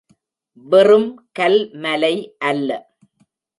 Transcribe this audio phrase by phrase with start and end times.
[0.67, 1.09] வெறும்
[1.39, 2.15] கல் மலை
[2.37, 2.69] அல்ல.